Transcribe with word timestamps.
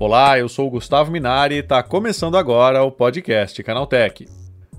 Olá, 0.00 0.38
eu 0.38 0.48
sou 0.48 0.68
o 0.68 0.70
Gustavo 0.70 1.10
Minari 1.10 1.56
e 1.56 1.58
está 1.58 1.82
começando 1.82 2.36
agora 2.36 2.84
o 2.84 2.92
podcast 2.92 3.60
Canaltech. 3.64 4.28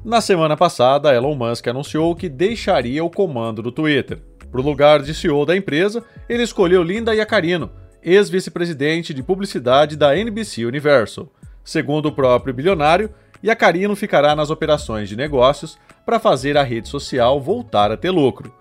Na 0.04 0.22
semana 0.22 0.56
passada, 0.56 1.14
Elon 1.14 1.36
Musk 1.36 1.68
anunciou 1.68 2.16
que 2.16 2.30
deixaria 2.30 3.04
o 3.04 3.10
comando 3.10 3.62
do 3.62 3.70
Twitter. 3.70 4.22
Para 4.50 4.62
o 4.62 4.64
lugar 4.64 5.02
de 5.02 5.14
CEO 5.14 5.46
da 5.46 5.58
empresa, 5.58 6.02
ele 6.30 6.44
escolheu 6.44 6.82
Linda 6.82 7.14
Yacarino, 7.14 7.70
ex-vice-presidente 8.02 9.14
de 9.14 9.22
publicidade 9.22 9.98
da 9.98 10.18
NBC 10.18 10.64
Universal. 10.64 11.28
Segundo 11.66 12.06
o 12.06 12.14
próprio 12.14 12.54
bilionário, 12.54 13.10
Yacarino 13.44 13.98
ficará 13.98 14.34
nas 14.38 14.50
operações 14.50 15.10
de 15.10 15.18
negócios 15.18 15.78
para 16.06 16.18
fazer 16.18 16.58
a 16.58 16.64
rede 16.64 16.88
social 16.88 17.42
voltar 17.42 17.92
a 17.92 17.98
ter 17.98 18.10
lucro. 18.10 18.54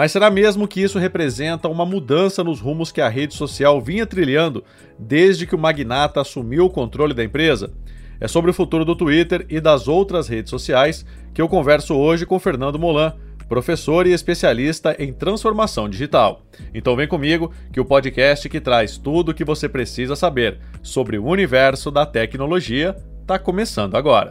Mas 0.00 0.12
será 0.12 0.30
mesmo 0.30 0.66
que 0.66 0.80
isso 0.80 0.98
representa 0.98 1.68
uma 1.68 1.84
mudança 1.84 2.42
nos 2.42 2.58
rumos 2.58 2.90
que 2.90 3.02
a 3.02 3.08
rede 3.10 3.34
social 3.34 3.78
vinha 3.82 4.06
trilhando 4.06 4.64
desde 4.98 5.46
que 5.46 5.54
o 5.54 5.58
magnata 5.58 6.22
assumiu 6.22 6.64
o 6.64 6.70
controle 6.70 7.12
da 7.12 7.22
empresa? 7.22 7.70
É 8.18 8.26
sobre 8.26 8.50
o 8.50 8.54
futuro 8.54 8.82
do 8.82 8.96
Twitter 8.96 9.44
e 9.50 9.60
das 9.60 9.88
outras 9.88 10.26
redes 10.26 10.48
sociais 10.48 11.04
que 11.34 11.42
eu 11.42 11.50
converso 11.50 11.94
hoje 11.94 12.24
com 12.24 12.38
Fernando 12.38 12.78
Molan, 12.78 13.12
professor 13.46 14.06
e 14.06 14.12
especialista 14.14 14.96
em 14.98 15.12
transformação 15.12 15.86
digital. 15.86 16.46
Então 16.72 16.96
vem 16.96 17.06
comigo 17.06 17.52
que 17.70 17.78
o 17.78 17.84
podcast 17.84 18.48
que 18.48 18.58
traz 18.58 18.96
tudo 18.96 19.32
o 19.32 19.34
que 19.34 19.44
você 19.44 19.68
precisa 19.68 20.16
saber 20.16 20.60
sobre 20.82 21.18
o 21.18 21.26
universo 21.26 21.90
da 21.90 22.06
tecnologia 22.06 22.96
está 23.20 23.38
começando 23.38 23.96
agora. 23.96 24.30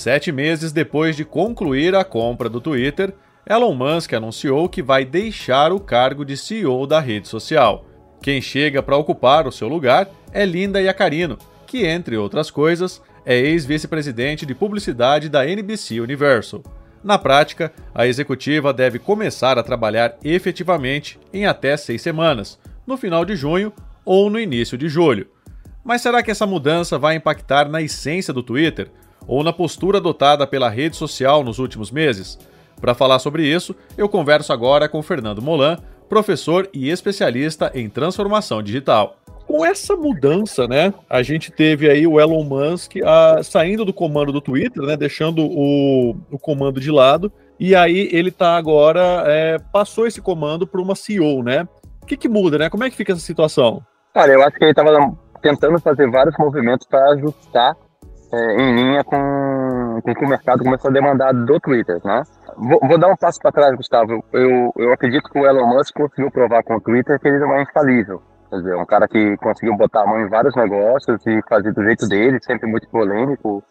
Sete 0.00 0.32
meses 0.32 0.72
depois 0.72 1.14
de 1.14 1.26
concluir 1.26 1.94
a 1.94 2.02
compra 2.02 2.48
do 2.48 2.58
Twitter, 2.58 3.12
Elon 3.46 3.74
Musk 3.74 4.14
anunciou 4.14 4.66
que 4.66 4.82
vai 4.82 5.04
deixar 5.04 5.74
o 5.74 5.78
cargo 5.78 6.24
de 6.24 6.38
CEO 6.38 6.86
da 6.86 6.98
rede 6.98 7.28
social. 7.28 7.84
Quem 8.22 8.40
chega 8.40 8.82
para 8.82 8.96
ocupar 8.96 9.46
o 9.46 9.52
seu 9.52 9.68
lugar 9.68 10.08
é 10.32 10.42
Linda 10.46 10.80
Yacarino, 10.80 11.36
que, 11.66 11.84
entre 11.84 12.16
outras 12.16 12.50
coisas, 12.50 13.02
é 13.26 13.36
ex-vice-presidente 13.36 14.46
de 14.46 14.54
publicidade 14.54 15.28
da 15.28 15.46
NBC 15.46 16.00
Universal. 16.00 16.62
Na 17.04 17.18
prática, 17.18 17.70
a 17.94 18.06
executiva 18.06 18.72
deve 18.72 18.98
começar 18.98 19.58
a 19.58 19.62
trabalhar 19.62 20.16
efetivamente 20.24 21.20
em 21.30 21.44
até 21.44 21.76
seis 21.76 22.00
semanas, 22.00 22.58
no 22.86 22.96
final 22.96 23.22
de 23.22 23.36
junho 23.36 23.70
ou 24.02 24.30
no 24.30 24.40
início 24.40 24.78
de 24.78 24.88
julho. 24.88 25.28
Mas 25.84 26.00
será 26.00 26.22
que 26.22 26.30
essa 26.30 26.46
mudança 26.46 26.98
vai 26.98 27.16
impactar 27.16 27.68
na 27.68 27.82
essência 27.82 28.32
do 28.32 28.42
Twitter? 28.42 28.90
Ou 29.26 29.42
na 29.42 29.52
postura 29.52 29.98
adotada 29.98 30.46
pela 30.46 30.68
rede 30.68 30.96
social 30.96 31.42
nos 31.42 31.58
últimos 31.58 31.90
meses? 31.90 32.38
Para 32.80 32.94
falar 32.94 33.18
sobre 33.18 33.46
isso, 33.46 33.74
eu 33.96 34.08
converso 34.08 34.52
agora 34.52 34.88
com 34.88 35.02
Fernando 35.02 35.42
Molan, 35.42 35.78
professor 36.08 36.68
e 36.72 36.90
especialista 36.90 37.70
em 37.74 37.88
transformação 37.88 38.62
digital. 38.62 39.16
Com 39.46 39.64
essa 39.64 39.96
mudança, 39.96 40.66
né, 40.66 40.94
a 41.08 41.22
gente 41.22 41.50
teve 41.50 41.90
aí 41.90 42.06
o 42.06 42.20
Elon 42.20 42.44
Musk 42.44 42.96
a, 43.04 43.42
saindo 43.42 43.84
do 43.84 43.92
comando 43.92 44.32
do 44.32 44.40
Twitter, 44.40 44.82
né, 44.82 44.96
deixando 44.96 45.44
o, 45.44 46.16
o 46.30 46.38
comando 46.38 46.80
de 46.80 46.90
lado, 46.90 47.32
e 47.58 47.74
aí 47.74 48.08
ele 48.12 48.30
tá 48.30 48.56
agora, 48.56 49.24
é, 49.26 49.58
passou 49.72 50.06
esse 50.06 50.20
comando 50.20 50.66
para 50.66 50.80
uma 50.80 50.94
CEO, 50.94 51.42
né? 51.42 51.68
O 52.02 52.06
que, 52.06 52.16
que 52.16 52.28
muda, 52.28 52.56
né? 52.56 52.70
Como 52.70 52.82
é 52.84 52.88
que 52.88 52.96
fica 52.96 53.12
essa 53.12 53.20
situação? 53.20 53.82
Cara, 54.14 54.32
eu 54.32 54.42
acho 54.42 54.56
que 54.56 54.64
ele 54.64 54.70
estava 54.70 54.90
tentando 55.42 55.78
fazer 55.78 56.10
vários 56.10 56.34
movimentos 56.38 56.86
para 56.86 57.10
ajustar 57.10 57.76
é, 58.32 58.62
em 58.62 58.74
linha 58.74 59.04
com, 59.04 60.00
com 60.02 60.10
o 60.10 60.14
que 60.14 60.24
o 60.24 60.28
mercado 60.28 60.62
começou 60.64 60.90
a 60.90 60.94
demandar 60.94 61.32
do 61.32 61.58
Twitter, 61.60 62.00
né? 62.04 62.22
Vou, 62.56 62.80
vou 62.82 62.98
dar 62.98 63.08
um 63.08 63.16
passo 63.16 63.40
para 63.40 63.52
trás, 63.52 63.74
Gustavo. 63.74 64.24
Eu, 64.32 64.72
eu 64.76 64.92
acredito 64.92 65.28
que 65.30 65.38
o 65.38 65.46
Elon 65.46 65.66
Musk 65.66 65.94
conseguiu 65.94 66.30
provar 66.30 66.62
com 66.62 66.76
o 66.76 66.80
Twitter 66.80 67.18
que 67.18 67.28
ele 67.28 67.38
não 67.38 67.54
é 67.54 67.62
infalível. 67.62 68.22
Quer 68.50 68.56
dizer, 68.56 68.76
um 68.76 68.84
cara 68.84 69.06
que 69.06 69.36
conseguiu 69.36 69.76
botar 69.76 70.02
a 70.02 70.06
mão 70.06 70.20
em 70.20 70.28
vários 70.28 70.54
negócios 70.56 71.24
e 71.26 71.40
fazer 71.48 71.72
do 71.72 71.84
jeito 71.84 72.08
dele, 72.08 72.38
sempre 72.42 72.68
muito 72.68 72.88
polêmico, 72.88 73.62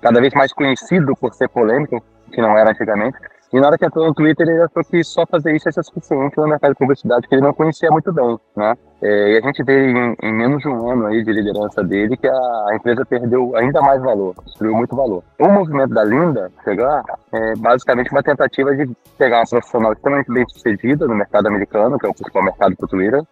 cada 0.00 0.20
vez 0.20 0.34
mais 0.34 0.52
conhecido 0.52 1.14
por 1.16 1.32
ser 1.32 1.48
polêmico, 1.48 2.02
que 2.30 2.40
não 2.40 2.56
era 2.56 2.70
antigamente. 2.70 3.16
E 3.52 3.58
na 3.58 3.68
hora 3.68 3.78
que 3.78 3.86
entrou 3.86 4.06
no 4.06 4.14
Twitter, 4.14 4.46
ele 4.46 4.62
achou 4.62 4.84
que 4.84 5.02
só 5.02 5.24
fazer 5.24 5.56
isso 5.56 5.68
ia 5.68 5.72
ser 5.72 5.82
suficiente 5.82 6.36
no 6.36 6.46
mercado 6.46 6.72
de 6.72 6.78
publicidade, 6.78 7.26
que 7.26 7.34
ele 7.34 7.42
não 7.42 7.54
conhecia 7.54 7.90
muito 7.90 8.12
bem, 8.12 8.38
né? 8.54 8.74
É, 9.00 9.32
e 9.32 9.38
a 9.38 9.40
gente 9.40 9.62
vê 9.62 9.90
em, 9.90 10.16
em, 10.22 10.32
menos 10.34 10.60
de 10.60 10.68
um 10.68 10.90
ano 10.90 11.06
aí 11.06 11.24
de 11.24 11.32
liderança 11.32 11.82
dele 11.82 12.16
que 12.16 12.28
a, 12.28 12.74
empresa 12.74 13.06
perdeu 13.06 13.56
ainda 13.56 13.80
mais 13.80 14.02
valor, 14.02 14.34
destruiu 14.44 14.74
muito 14.74 14.94
valor. 14.94 15.22
O 15.40 15.48
movimento 15.48 15.94
da 15.94 16.04
Linda 16.04 16.52
chegar 16.62 17.02
é 17.32 17.54
basicamente 17.56 18.10
uma 18.10 18.22
tentativa 18.22 18.76
de 18.76 18.90
pegar 19.16 19.38
uma 19.38 19.46
profissional 19.48 19.92
extremamente 19.94 20.30
bem 20.30 20.44
sucedida 20.48 21.06
no 21.06 21.14
mercado 21.14 21.46
americano, 21.46 21.98
que 21.98 22.06
é 22.06 22.08
o 22.10 22.14
principal 22.14 22.44
mercado 22.44 22.76
para 22.76 22.88
Twitter, 22.88 23.22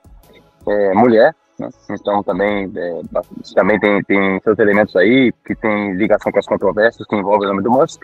é, 0.66 0.94
mulher, 0.94 1.34
né? 1.58 1.68
então 1.90 2.22
também, 2.22 2.72
é, 2.74 3.00
também 3.54 3.78
tem, 3.78 4.02
tem 4.04 4.40
seus 4.40 4.58
elementos 4.58 4.96
aí 4.96 5.30
que 5.44 5.54
tem 5.54 5.92
ligação 5.94 6.32
com 6.32 6.38
as 6.38 6.46
controvérsias 6.46 7.06
que 7.06 7.16
envolvem 7.16 7.48
o 7.48 7.50
nome 7.50 7.62
do 7.62 7.70
Musk 7.70 8.02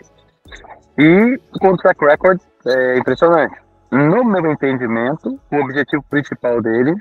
e 0.97 1.39
com 1.59 1.69
o 1.69 1.77
track 1.77 2.03
record 2.05 2.39
é 2.65 2.97
impressionante. 2.97 3.55
No 3.91 4.23
meu 4.23 4.51
entendimento, 4.51 5.39
o 5.51 5.55
objetivo 5.57 6.03
principal 6.09 6.61
dele 6.61 6.95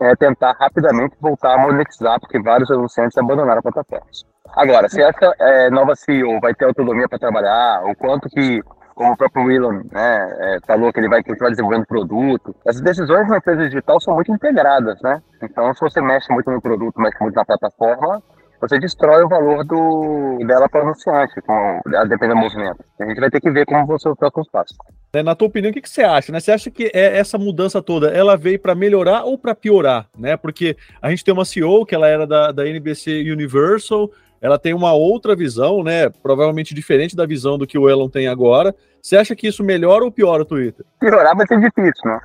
é 0.00 0.14
tentar 0.14 0.52
rapidamente 0.52 1.16
voltar 1.20 1.54
a 1.54 1.58
monetizar, 1.58 2.20
porque 2.20 2.40
vários 2.40 2.70
anunciantes 2.70 3.16
abandonaram 3.16 3.60
a 3.60 3.62
plataforma. 3.62 4.06
Agora, 4.54 4.88
se 4.88 5.02
essa 5.02 5.34
é, 5.38 5.70
nova 5.70 5.94
CEO 5.96 6.40
vai 6.40 6.54
ter 6.54 6.66
autonomia 6.66 7.08
para 7.08 7.18
trabalhar, 7.18 7.82
o 7.84 7.94
quanto 7.96 8.28
que, 8.28 8.62
como 8.94 9.12
o 9.12 9.16
próprio 9.16 9.50
Elon 9.50 9.82
né, 9.90 10.36
é, 10.40 10.58
falou 10.66 10.92
que 10.92 11.00
ele 11.00 11.08
vai 11.08 11.22
continuar 11.22 11.50
desenvolvendo 11.50 11.86
produto, 11.86 12.54
essas 12.66 12.80
decisões 12.80 13.28
na 13.28 13.38
empresa 13.38 13.64
digital 13.64 14.00
são 14.00 14.14
muito 14.14 14.32
integradas, 14.32 15.00
né? 15.02 15.20
Então, 15.42 15.74
se 15.74 15.80
você 15.80 16.00
mexe 16.00 16.32
muito 16.32 16.50
no 16.50 16.60
produto, 16.60 17.00
mexe 17.00 17.18
muito 17.20 17.34
na 17.34 17.44
plataforma, 17.44 18.22
você 18.60 18.78
destrói 18.78 19.22
o 19.24 19.28
valor 19.28 19.64
do, 19.64 20.38
dela 20.46 20.68
para 20.68 20.80
o 20.80 20.84
anunciante, 20.84 21.40
com, 21.42 21.80
a 21.94 22.04
depender 22.04 22.34
do 22.34 22.40
movimento. 22.40 22.84
A 23.00 23.04
gente 23.04 23.20
vai 23.20 23.30
ter 23.30 23.40
que 23.40 23.50
ver 23.50 23.66
como 23.66 23.86
vão 23.86 23.98
ser 23.98 24.10
os 24.10 24.48
passos. 24.50 24.76
Né, 25.14 25.22
na 25.22 25.34
tua 25.34 25.48
opinião, 25.48 25.70
o 25.70 25.74
que, 25.74 25.80
que 25.80 25.90
você 25.90 26.02
acha? 26.02 26.32
Né? 26.32 26.40
Você 26.40 26.52
acha 26.52 26.70
que 26.70 26.90
é 26.92 27.18
essa 27.18 27.38
mudança 27.38 27.82
toda, 27.82 28.08
ela 28.08 28.36
veio 28.36 28.58
para 28.58 28.74
melhorar 28.74 29.24
ou 29.24 29.38
para 29.38 29.54
piorar? 29.54 30.06
Né? 30.16 30.36
Porque 30.36 30.76
a 31.00 31.10
gente 31.10 31.24
tem 31.24 31.32
uma 31.32 31.44
CEO 31.44 31.86
que 31.86 31.94
ela 31.94 32.08
era 32.08 32.26
da, 32.26 32.52
da 32.52 32.66
NBC 32.66 33.30
Universal, 33.30 34.10
ela 34.40 34.58
tem 34.58 34.74
uma 34.74 34.92
outra 34.92 35.34
visão, 35.34 35.82
né? 35.82 36.10
Provavelmente 36.22 36.74
diferente 36.74 37.16
da 37.16 37.26
visão 37.26 37.56
do 37.56 37.66
que 37.66 37.78
o 37.78 37.88
Elon 37.88 38.08
tem 38.08 38.28
agora. 38.28 38.74
Você 39.00 39.16
acha 39.16 39.34
que 39.34 39.46
isso 39.48 39.64
melhora 39.64 40.04
ou 40.04 40.12
piora 40.12 40.42
o 40.42 40.44
Twitter? 40.44 40.84
Piorar 41.00 41.34
vai 41.34 41.46
ser 41.46 41.58
difícil, 41.58 42.02
né? 42.04 42.20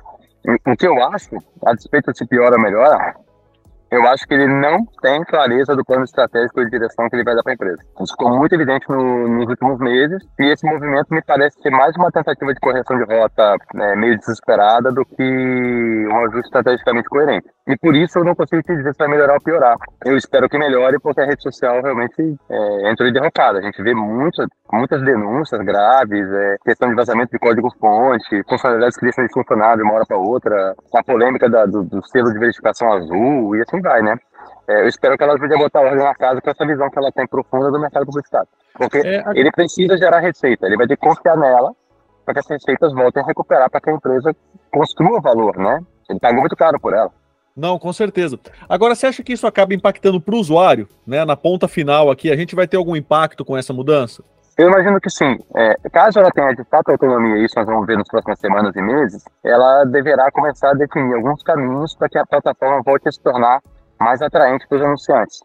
O 0.66 0.76
que 0.76 0.86
eu 0.86 1.02
acho, 1.04 1.36
a 1.64 1.72
despeito 1.72 2.12
de 2.12 2.18
se 2.18 2.26
piora 2.26 2.56
ou 2.56 2.62
melhora, 2.62 3.14
eu 3.92 4.08
acho 4.08 4.26
que 4.26 4.32
ele 4.32 4.46
não 4.46 4.86
tem 5.02 5.22
clareza 5.24 5.76
do 5.76 5.84
plano 5.84 6.04
estratégico 6.04 6.64
de 6.64 6.70
direção 6.70 7.10
que 7.10 7.16
ele 7.16 7.24
vai 7.24 7.34
dar 7.34 7.42
para 7.42 7.52
a 7.52 7.54
empresa. 7.54 7.82
Isso 8.00 8.14
ficou 8.14 8.34
muito 8.38 8.54
evidente 8.54 8.88
no, 8.88 9.28
nos 9.28 9.46
últimos 9.50 9.78
meses 9.78 10.22
e 10.40 10.44
esse 10.50 10.64
movimento 10.64 11.08
me 11.10 11.20
parece 11.20 11.60
ser 11.60 11.68
mais 11.68 11.94
uma 11.96 12.10
tentativa 12.10 12.54
de 12.54 12.60
correção 12.60 12.96
de 12.96 13.04
rota 13.04 13.54
né, 13.74 13.94
meio 13.96 14.18
desesperada 14.18 14.90
do 14.90 15.04
que 15.04 16.08
um 16.10 16.24
ajuste 16.24 16.46
estrategicamente 16.46 17.08
coerente. 17.10 17.46
E 17.68 17.76
por 17.76 17.94
isso 17.94 18.18
eu 18.18 18.24
não 18.24 18.34
consigo 18.34 18.62
te 18.62 18.74
dizer 18.74 18.92
se 18.92 18.98
vai 18.98 19.08
melhorar 19.08 19.34
ou 19.34 19.40
piorar. 19.40 19.76
Eu 20.06 20.16
espero 20.16 20.48
que 20.48 20.58
melhore 20.58 20.98
porque 20.98 21.20
a 21.20 21.26
rede 21.26 21.42
social 21.42 21.82
realmente 21.82 22.36
é, 22.50 22.90
entrou 22.90 23.08
em 23.08 23.12
derrocada. 23.12 23.58
A 23.58 23.62
gente 23.62 23.80
vê 23.82 23.94
muitas, 23.94 24.46
muitas 24.72 25.02
denúncias 25.04 25.60
graves, 25.60 26.32
é, 26.32 26.56
questão 26.64 26.88
de 26.88 26.94
vazamento 26.94 27.30
de 27.30 27.38
código-fonte, 27.38 28.42
funcionalidades 28.48 28.96
que 28.96 29.04
deixam 29.04 29.26
de 29.26 29.32
funcionar 29.32 29.76
de 29.76 29.82
uma 29.82 29.94
hora 29.94 30.06
para 30.06 30.16
outra, 30.16 30.74
a 30.94 31.04
polêmica 31.04 31.48
da, 31.48 31.66
do, 31.66 31.84
do 31.84 32.02
selo 32.08 32.32
de 32.32 32.38
verificação 32.38 32.90
azul 32.90 33.54
e 33.54 33.60
assim 33.60 33.81
vai, 33.82 34.02
né? 34.02 34.16
É, 34.68 34.82
eu 34.82 34.88
espero 34.88 35.16
que 35.16 35.22
ela 35.22 35.34
ajude 35.34 35.54
a 35.54 35.58
botar 35.58 35.80
ordem 35.80 36.04
na 36.04 36.14
casa 36.14 36.40
com 36.40 36.50
essa 36.50 36.66
visão 36.66 36.90
que 36.90 36.98
ela 36.98 37.12
tem 37.12 37.26
profunda 37.26 37.70
do 37.70 37.80
mercado 37.80 38.06
publicitário. 38.06 38.48
Porque 38.74 38.98
é, 38.98 39.24
ele 39.34 39.50
precisa 39.52 39.96
gerar 39.98 40.20
receita, 40.20 40.66
ele 40.66 40.76
vai 40.76 40.86
ter 40.86 40.96
que 40.96 41.06
confiar 41.06 41.36
nela 41.36 41.72
para 42.24 42.34
que 42.34 42.40
as 42.40 42.48
receitas 42.48 42.92
voltem 42.92 43.22
a 43.22 43.26
recuperar 43.26 43.68
para 43.70 43.80
que 43.80 43.90
a 43.90 43.92
empresa 43.92 44.34
construa 44.72 45.20
valor, 45.20 45.56
né? 45.56 45.80
Ele 46.08 46.20
pagou 46.20 46.40
muito 46.40 46.56
caro 46.56 46.78
por 46.80 46.94
ela. 46.94 47.10
Não, 47.54 47.78
com 47.78 47.92
certeza. 47.92 48.38
Agora, 48.68 48.94
você 48.94 49.06
acha 49.06 49.22
que 49.22 49.32
isso 49.32 49.46
acaba 49.46 49.74
impactando 49.74 50.20
para 50.20 50.34
o 50.34 50.38
usuário, 50.38 50.88
né? 51.06 51.24
Na 51.24 51.36
ponta 51.36 51.68
final 51.68 52.10
aqui, 52.10 52.30
a 52.30 52.36
gente 52.36 52.54
vai 52.54 52.66
ter 52.66 52.76
algum 52.76 52.96
impacto 52.96 53.44
com 53.44 53.56
essa 53.56 53.72
mudança? 53.72 54.24
Eu 54.58 54.68
imagino 54.68 55.00
que 55.00 55.08
sim. 55.08 55.38
É, 55.54 55.74
caso 55.90 56.18
ela 56.18 56.30
tenha 56.30 56.54
de 56.54 56.64
fato 56.64 56.90
autonomia, 56.90 57.44
isso 57.44 57.54
nós 57.56 57.66
vamos 57.66 57.86
ver 57.86 57.96
nas 57.96 58.08
próximas 58.08 58.38
semanas 58.38 58.76
e 58.76 58.82
meses, 58.82 59.24
ela 59.42 59.84
deverá 59.84 60.30
começar 60.30 60.70
a 60.70 60.74
definir 60.74 61.14
alguns 61.14 61.42
caminhos 61.42 61.94
para 61.94 62.08
que 62.08 62.18
a 62.18 62.26
plataforma 62.26 62.82
volte 62.82 63.08
a 63.08 63.12
se 63.12 63.20
tornar 63.20 63.60
mais 63.98 64.20
atraente 64.20 64.66
para 64.68 64.76
os 64.76 64.84
anunciantes. 64.84 65.40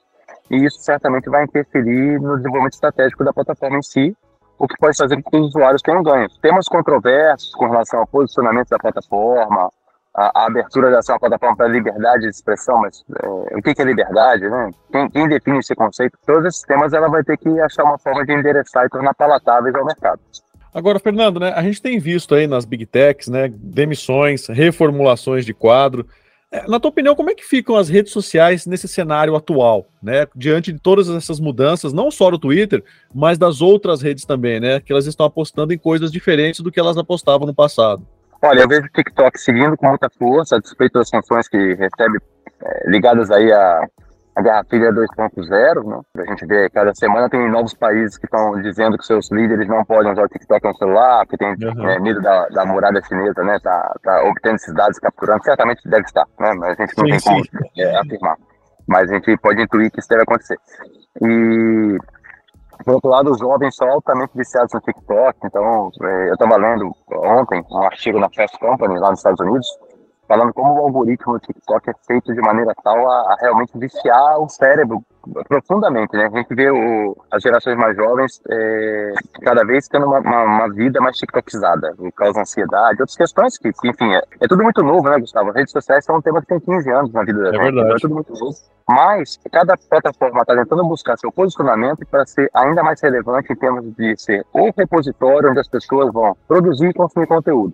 E 0.51 0.65
isso 0.65 0.79
certamente 0.79 1.29
vai 1.29 1.43
interferir 1.43 2.19
no 2.19 2.37
desenvolvimento 2.37 2.73
estratégico 2.73 3.23
da 3.23 3.33
plataforma 3.33 3.77
em 3.77 3.81
si, 3.81 4.15
o 4.59 4.67
que 4.67 4.75
pode 4.77 4.97
fazer 4.97 5.21
com 5.21 5.29
que 5.29 5.37
os 5.37 5.47
usuários 5.47 5.81
tenham 5.81 6.03
ganhos. 6.03 6.37
Temas 6.39 6.67
controversos 6.67 7.53
com 7.55 7.69
relação 7.69 7.99
ao 7.99 8.07
posicionamento 8.07 8.69
da 8.69 8.79
plataforma, 8.79 9.69
a, 10.17 10.31
a 10.33 10.45
abertura 10.47 10.89
dessa 10.89 11.17
plataforma 11.19 11.55
para 11.55 11.67
liberdade 11.67 12.23
de 12.23 12.29
expressão, 12.29 12.79
mas 12.79 13.05
é, 13.21 13.55
o 13.55 13.61
que, 13.61 13.75
que 13.75 13.81
é 13.83 13.85
liberdade, 13.85 14.49
né? 14.49 14.71
Quem, 14.91 15.09
quem, 15.11 15.29
define 15.29 15.59
esse 15.59 15.75
conceito? 15.75 16.17
Todos 16.25 16.45
esses 16.45 16.63
temas 16.63 16.91
ela 16.91 17.07
vai 17.07 17.23
ter 17.23 17.37
que 17.37 17.47
achar 17.61 17.83
uma 17.83 17.99
forma 17.99 18.25
de 18.25 18.33
endereçar 18.33 18.85
e 18.85 18.89
tornar 18.89 19.13
palatáveis 19.13 19.75
ao 19.75 19.85
mercado. 19.85 20.19
Agora, 20.73 20.99
Fernando, 20.99 21.39
né, 21.39 21.53
a 21.55 21.61
gente 21.61 21.81
tem 21.81 21.99
visto 21.99 22.33
aí 22.33 22.47
nas 22.47 22.65
big 22.65 22.85
techs, 22.85 23.27
né, 23.27 23.47
demissões, 23.53 24.47
reformulações 24.47 25.45
de 25.45 25.53
quadro. 25.53 26.07
É, 26.51 26.67
na 26.67 26.79
tua 26.79 26.89
opinião, 26.89 27.15
como 27.15 27.29
é 27.29 27.35
que 27.35 27.43
ficam 27.43 27.75
as 27.75 27.89
redes 27.89 28.11
sociais 28.11 28.65
nesse 28.65 28.87
cenário 28.87 29.35
atual, 29.35 29.87
né? 30.01 30.27
Diante 30.33 30.71
de 30.71 30.79
todas 30.79 31.09
essas 31.09 31.39
mudanças, 31.39 31.91
não 31.91 32.09
só 32.09 32.31
do 32.31 32.39
Twitter, 32.39 32.83
mas 33.13 33.37
das 33.37 33.61
outras 33.61 34.01
redes 34.01 34.23
também, 34.23 34.59
né? 34.59 34.79
Que 34.79 34.93
elas 34.93 35.05
estão 35.05 35.25
apostando 35.25 35.73
em 35.73 35.77
coisas 35.77 36.09
diferentes 36.09 36.61
do 36.61 36.71
que 36.71 36.79
elas 36.79 36.97
apostavam 36.97 37.45
no 37.45 37.53
passado. 37.53 38.07
Olha, 38.41 38.61
eu 38.61 38.67
vejo 38.67 38.85
o 38.85 38.89
TikTok 38.89 39.39
seguindo 39.39 39.75
com 39.77 39.87
muita 39.87 40.09
força, 40.17 40.55
a 40.55 40.59
despeito 40.59 40.99
das 40.99 41.09
sanções 41.09 41.47
que 41.47 41.57
recebe 41.57 42.19
é, 42.63 42.89
ligadas 42.89 43.31
aí 43.31 43.51
a, 43.51 43.87
a 44.35 44.41
Guerra 44.41 44.63
Fria 44.69 44.91
2.0, 44.91 45.83
né? 45.83 46.01
A 46.17 46.25
gente 46.25 46.45
vê 46.45 46.69
cada 46.69 46.93
semana 46.93 47.29
tem 47.29 47.49
novos 47.49 47.73
países 47.73 48.17
que 48.17 48.25
estão 48.25 48.61
dizendo 48.61 48.97
que 48.97 49.05
seus 49.05 49.31
líderes 49.31 49.67
não 49.67 49.83
podem 49.83 50.11
usar 50.11 50.23
o 50.23 50.29
TikTok 50.29 50.67
no 50.67 50.77
celular, 50.77 51.25
que 51.25 51.37
tem 51.37 51.49
uhum. 51.49 51.89
é, 51.89 51.99
medo 51.99 52.21
da, 52.21 52.47
da 52.49 52.65
muralha 52.65 53.01
chinesa, 53.03 53.43
né? 53.43 53.57
Tá, 53.63 53.95
tá 54.03 54.23
obtendo 54.23 54.55
esses 54.55 54.73
dados, 54.75 54.99
capturando, 54.99 55.43
certamente 55.43 55.81
deve 55.89 56.03
estar, 56.03 56.25
né? 56.39 56.53
Mas 56.53 56.79
a 56.79 56.85
gente 56.85 56.97
não 56.97 57.19
sim, 57.19 57.41
tem 57.41 57.41
como 57.41 57.71
é, 57.77 57.99
afirmar. 57.99 58.37
Mas 58.87 59.11
a 59.11 59.15
gente 59.15 59.35
pode 59.37 59.61
intuir 59.61 59.91
que 59.91 59.99
isso 59.99 60.09
deve 60.09 60.21
acontecer. 60.21 60.57
E 61.21 61.97
por 62.83 62.95
outro 62.95 63.09
lado, 63.09 63.31
os 63.31 63.39
jovens 63.39 63.75
são 63.75 63.89
altamente 63.89 64.31
viciados 64.35 64.73
no 64.73 64.81
TikTok. 64.81 65.37
Então, 65.43 65.91
é, 66.01 66.29
eu 66.29 66.33
estava 66.33 66.57
lendo 66.57 66.91
ontem 67.11 67.63
um 67.71 67.83
artigo 67.83 68.19
na 68.19 68.29
Fast 68.29 68.57
Company, 68.59 68.99
lá 68.99 69.09
nos 69.09 69.19
Estados 69.19 69.39
Unidos, 69.39 69.67
falando 70.27 70.53
como 70.53 70.73
o 70.73 70.85
algoritmo 70.85 71.33
do 71.33 71.39
TikTok 71.39 71.89
é 71.89 71.93
feito 72.05 72.33
de 72.33 72.41
maneira 72.41 72.73
tal 72.83 73.09
a, 73.09 73.33
a 73.33 73.37
realmente 73.41 73.77
viciar 73.77 74.39
o 74.39 74.49
cérebro 74.49 75.03
profundamente, 75.47 76.15
né? 76.15 76.25
A 76.25 76.37
gente 76.37 76.53
vê 76.53 76.69
o, 76.69 77.15
as 77.31 77.41
gerações 77.41 77.77
mais 77.77 77.95
jovens 77.95 78.41
é, 78.49 79.13
cada 79.41 79.63
vez 79.65 79.87
tendo 79.87 80.05
uma, 80.05 80.19
uma, 80.19 80.43
uma, 80.43 80.73
vida 80.73 80.99
mais 81.01 81.17
tiktokizada, 81.17 81.95
causa 82.15 82.41
ansiedade, 82.41 83.01
outras 83.01 83.15
questões 83.15 83.57
que, 83.57 83.71
que 83.71 83.89
enfim, 83.89 84.13
é, 84.13 84.21
é, 84.41 84.47
tudo 84.47 84.63
muito 84.63 84.83
novo, 84.83 85.09
né, 85.09 85.19
Gustavo? 85.19 85.49
As 85.49 85.55
redes 85.55 85.71
sociais 85.71 86.05
são 86.05 86.17
um 86.17 86.21
tema 86.21 86.41
que 86.41 86.47
tem 86.47 86.59
15 86.59 86.91
anos 86.91 87.13
na 87.13 87.23
vida 87.23 87.41
da 87.41 87.49
é 87.49 87.51
gente, 87.51 87.63
verdade. 87.63 87.79
Então 87.79 87.95
é 87.95 87.99
tudo 87.99 88.15
muito 88.15 88.33
novo. 88.33 88.55
Mas 88.89 89.37
cada 89.51 89.75
plataforma 89.77 90.41
está 90.41 90.55
tentando 90.55 90.83
buscar 90.85 91.17
seu 91.17 91.31
posicionamento 91.31 92.05
para 92.09 92.25
ser 92.25 92.49
ainda 92.53 92.81
mais 92.83 93.01
relevante 93.01 93.51
em 93.51 93.55
termos 93.55 93.83
de 93.95 94.15
ser 94.17 94.45
o 94.53 94.71
repositório 94.77 95.49
onde 95.49 95.59
as 95.59 95.67
pessoas 95.67 96.11
vão 96.13 96.37
produzir 96.47 96.89
e 96.89 96.93
consumir 96.93 97.27
conteúdo. 97.27 97.73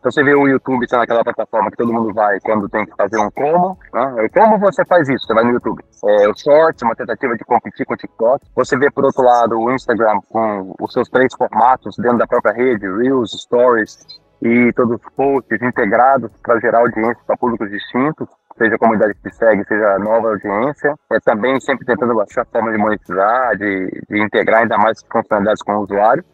Então 0.00 0.10
você 0.10 0.24
vê 0.24 0.34
o 0.34 0.48
YouTube 0.48 0.88
sendo 0.88 1.02
aquela 1.02 1.22
plataforma 1.22 1.70
que 1.70 1.76
todo 1.76 1.92
mundo 1.92 2.12
vai 2.14 2.40
quando 2.40 2.68
tem 2.70 2.86
que 2.86 2.96
fazer 2.96 3.18
um 3.18 3.30
como, 3.30 3.78
né? 3.92 4.28
Como 4.32 4.58
você 4.58 4.82
faz 4.86 5.06
isso? 5.10 5.26
Você 5.26 5.34
vai 5.34 5.44
no 5.44 5.52
YouTube. 5.52 5.84
É, 6.04 6.26
o 6.26 6.34
Shorts, 6.34 6.82
uma 6.82 6.96
tentativa 6.96 7.36
de 7.36 7.44
competir 7.44 7.84
com 7.84 7.92
o 7.92 7.96
TikTok. 7.98 8.46
Você 8.56 8.78
vê, 8.78 8.90
por 8.90 9.04
outro 9.04 9.22
lado, 9.22 9.58
o 9.58 9.70
Instagram 9.70 10.20
com 10.30 10.74
os 10.80 10.92
seus 10.92 11.06
três 11.10 11.34
formatos 11.34 11.96
dentro 11.98 12.16
da 12.16 12.26
própria 12.26 12.54
rede, 12.54 12.86
Reels, 12.86 13.32
Stories 13.32 13.98
e 14.40 14.72
todos 14.72 14.96
os 14.96 15.12
posts 15.14 15.60
integrados 15.60 16.30
para 16.42 16.58
gerar 16.60 16.78
audiência 16.78 17.22
para 17.26 17.36
públicos 17.36 17.70
distintos 17.70 18.26
seja 18.56 18.74
a 18.74 18.78
comunidade 18.78 19.14
que 19.22 19.30
segue, 19.30 19.64
seja 19.64 19.94
a 19.94 19.98
nova 19.98 20.28
audiência. 20.28 20.94
É 21.10 21.18
também 21.20 21.58
sempre 21.60 21.86
tentando 21.86 22.20
achar 22.20 22.46
forma 22.46 22.70
de 22.70 22.78
monetizar, 22.78 23.56
de, 23.56 24.02
de 24.08 24.22
integrar 24.22 24.62
ainda 24.62 24.76
mais 24.76 25.02
funcionalidades 25.10 25.62
com 25.62 25.72
o 25.76 25.80
usuário. 25.80 26.24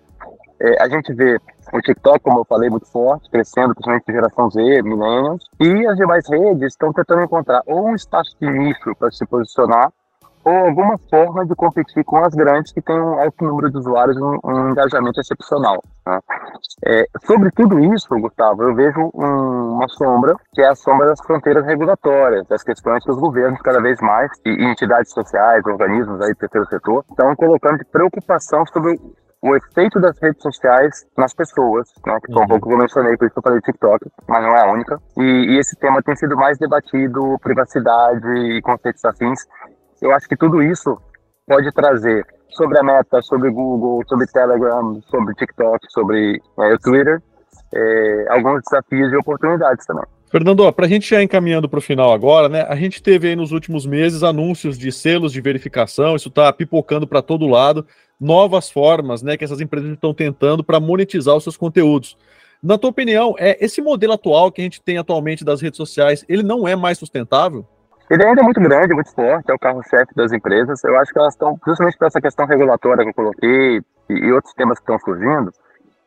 É, 0.61 0.82
a 0.82 0.88
gente 0.88 1.12
vê 1.12 1.38
o 1.73 1.81
TikTok, 1.81 2.20
como 2.20 2.41
eu 2.41 2.44
falei, 2.44 2.70
muito 2.70 2.87
forte, 2.91 3.31
crescendo, 3.31 3.75
principalmente 3.75 4.12
geração 4.12 4.50
Z, 4.50 4.82
millennials, 4.82 5.44
e 5.61 5.87
as 5.87 5.97
demais 5.97 6.29
redes 6.29 6.73
estão 6.73 6.93
tentando 6.93 7.23
encontrar 7.23 7.62
ou 7.67 7.88
um 7.88 7.94
espaço 7.94 8.35
de 8.41 8.50
nicho 8.50 8.94
para 8.99 9.11
se 9.11 9.26
posicionar, 9.26 9.93
ou 10.47 10.53
alguma 10.53 10.97
forma 11.11 11.44
de 11.44 11.56
competir 11.56 12.05
com 12.05 12.19
as 12.19 12.32
grandes 12.32 12.73
que 12.73 12.81
têm 12.81 12.97
um 12.97 13.20
alto 13.20 13.44
número 13.44 13.69
de 13.69 13.79
usuários 13.79 14.17
e 14.17 14.23
um, 14.23 14.38
um, 14.44 14.70
engajamento 14.70 15.20
excepcional. 15.20 15.82
Né? 16.06 16.20
É, 16.87 17.05
sobre 17.26 17.50
tudo 17.50 17.81
isso, 17.81 18.08
Gustavo, 18.11 18.62
eu 18.62 18.73
vejo 18.73 19.11
um, 19.12 19.73
uma 19.73 19.88
sombra, 19.88 20.37
que 20.55 20.62
é 20.62 20.69
a 20.69 20.76
sombra 20.76 21.08
das 21.08 21.20
fronteiras 21.20 21.67
regulatórias, 21.67 22.47
das 22.47 22.62
questões 22.62 23.03
que 23.03 23.11
os 23.11 23.19
governos 23.19 23.61
cada 23.61 23.81
vez 23.81 24.00
mais, 24.00 24.31
e, 24.47 24.50
entidades 24.64 25.12
sociais, 25.12 25.67
organismos 25.67 26.20
aí, 26.20 26.32
terceiro 26.37 26.67
setor, 26.69 27.05
estão 27.11 27.35
colocando 27.35 27.79
de 27.79 27.85
preocupação 27.87 28.64
sobre 28.67 29.00
o 29.42 29.54
efeito 29.54 30.00
das 30.00 30.18
redes 30.20 30.42
sociais 30.42 31.06
nas 31.16 31.34
pessoas, 31.34 31.88
né, 32.06 32.18
que 32.24 32.32
foi 32.32 32.42
um 32.42 32.48
pouco 32.48 32.68
que 32.68 32.74
eu 32.74 32.78
mencionei, 32.78 33.16
por 33.16 33.26
isso 33.26 33.34
que 33.34 33.38
eu 33.38 33.42
falei 33.42 33.60
TikTok, 33.60 34.06
mas 34.26 34.42
não 34.42 34.56
é 34.56 34.60
a 34.60 34.72
única. 34.72 35.00
E, 35.18 35.22
e, 35.22 35.58
esse 35.58 35.76
tema 35.76 36.02
tem 36.02 36.16
sido 36.16 36.36
mais 36.36 36.58
debatido, 36.58 37.38
privacidade 37.42 38.26
e 38.26 38.62
conceitos 38.62 39.04
afins. 39.04 39.40
Eu 40.00 40.12
acho 40.12 40.26
que 40.28 40.36
tudo 40.36 40.62
isso 40.62 40.98
pode 41.46 41.70
trazer 41.72 42.26
sobre 42.50 42.78
a 42.78 42.82
Meta, 42.82 43.20
sobre 43.22 43.50
Google, 43.50 44.02
sobre 44.08 44.26
Telegram, 44.26 45.00
sobre 45.10 45.34
TikTok, 45.34 45.86
sobre 45.90 46.40
é, 46.58 46.74
o 46.74 46.78
Twitter, 46.78 47.22
é, 47.74 48.26
alguns 48.30 48.62
desafios 48.62 49.12
e 49.12 49.16
oportunidades 49.16 49.84
também. 49.86 50.04
Fernando, 50.30 50.72
para 50.72 50.86
a 50.86 50.88
gente 50.88 51.08
já 51.08 51.22
encaminhando 51.22 51.68
para 51.68 51.78
o 51.78 51.82
final 51.82 52.12
agora, 52.12 52.48
né? 52.48 52.66
A 52.68 52.74
gente 52.74 53.00
teve 53.00 53.28
aí 53.28 53.36
nos 53.36 53.52
últimos 53.52 53.86
meses 53.86 54.24
anúncios 54.24 54.76
de 54.76 54.90
selos 54.90 55.32
de 55.32 55.40
verificação, 55.40 56.16
isso 56.16 56.28
está 56.28 56.52
pipocando 56.52 57.06
para 57.06 57.22
todo 57.22 57.46
lado 57.46 57.86
novas 58.20 58.70
formas 58.70 59.22
né, 59.22 59.36
que 59.36 59.44
essas 59.44 59.60
empresas 59.60 59.92
estão 59.92 60.14
tentando 60.14 60.64
para 60.64 60.80
monetizar 60.80 61.34
os 61.36 61.42
seus 61.42 61.56
conteúdos. 61.56 62.16
Na 62.62 62.78
tua 62.78 62.90
opinião, 62.90 63.34
é 63.38 63.62
esse 63.64 63.82
modelo 63.82 64.14
atual 64.14 64.50
que 64.50 64.60
a 64.60 64.64
gente 64.64 64.82
tem 64.82 64.98
atualmente 64.98 65.44
das 65.44 65.60
redes 65.60 65.76
sociais, 65.76 66.24
ele 66.28 66.42
não 66.42 66.66
é 66.66 66.74
mais 66.74 66.98
sustentável? 66.98 67.64
Ele 68.10 68.24
ainda 68.24 68.40
é 68.40 68.44
muito 68.44 68.60
grande, 68.60 68.94
muito 68.94 69.12
forte, 69.12 69.50
é 69.50 69.55
o 69.55 69.58
carro-chefe 69.58 70.14
das 70.14 70.32
empresas. 70.32 70.82
Eu 70.84 70.98
acho 70.98 71.12
que 71.12 71.19
elas 71.19 71.34
estão, 71.34 71.58
justamente 71.67 71.98
por 71.98 72.06
essa 72.06 72.20
questão 72.20 72.46
regulatória 72.46 73.02
que 73.02 73.10
eu 73.10 73.14
coloquei 73.14 73.82
e, 74.08 74.14
e 74.14 74.32
outros 74.32 74.55
temas 74.55 74.79
que 74.79 74.84
estão 74.84 74.98
surgindo, 75.00 75.52